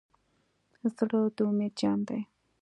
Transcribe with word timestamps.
زړه 0.95 1.19
د 1.35 1.37
امید 1.49 1.73
جام 1.81 1.99
دی. 2.07 2.21